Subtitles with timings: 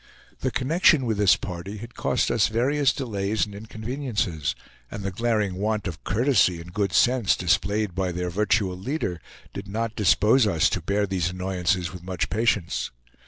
[0.39, 4.55] The connection with this party had cost us various delays and inconveniences;
[4.89, 9.21] and the glaring want of courtesy and good sense displayed by their virtual leader
[9.53, 12.89] did not dispose us to bear these annoyances with much patience.